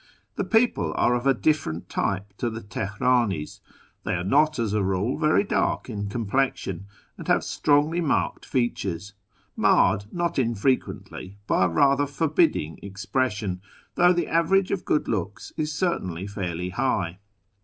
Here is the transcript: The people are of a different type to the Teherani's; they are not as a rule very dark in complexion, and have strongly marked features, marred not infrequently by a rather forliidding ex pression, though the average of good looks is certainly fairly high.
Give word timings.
The 0.35 0.43
people 0.43 0.93
are 0.97 1.13
of 1.13 1.27
a 1.27 1.33
different 1.35 1.87
type 1.87 2.33
to 2.39 2.49
the 2.49 2.61
Teherani's; 2.63 3.61
they 4.03 4.13
are 4.15 4.23
not 4.23 4.57
as 4.57 4.73
a 4.73 4.81
rule 4.81 5.15
very 5.15 5.43
dark 5.43 5.91
in 5.91 6.09
complexion, 6.09 6.87
and 7.19 7.27
have 7.27 7.43
strongly 7.43 8.01
marked 8.01 8.43
features, 8.43 9.13
marred 9.55 10.07
not 10.11 10.39
infrequently 10.39 11.37
by 11.45 11.65
a 11.65 11.69
rather 11.69 12.07
forliidding 12.07 12.79
ex 12.81 13.05
pression, 13.05 13.61
though 13.93 14.11
the 14.11 14.27
average 14.27 14.71
of 14.71 14.85
good 14.85 15.07
looks 15.07 15.53
is 15.55 15.71
certainly 15.71 16.25
fairly 16.25 16.69
high. 16.69 17.19